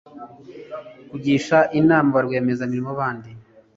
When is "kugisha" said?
1.09-1.57